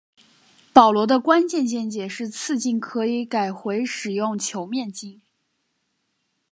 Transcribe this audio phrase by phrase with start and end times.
[0.73, 5.21] 保罗的关键见解是次镜可以改回使用球面镜。